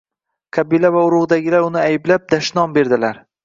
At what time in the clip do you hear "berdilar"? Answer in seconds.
2.83-3.25